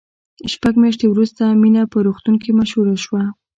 شپږ 0.53 0.73
میاشتې 0.81 1.05
وروسته 1.09 1.43
مینه 1.61 1.81
په 1.91 1.97
روغتون 2.05 2.35
کې 2.43 2.57
مشهوره 2.59 2.95
شوه 3.03 3.23